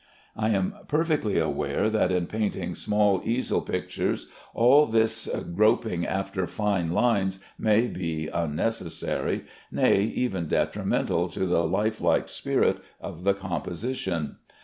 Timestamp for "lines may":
6.89-7.85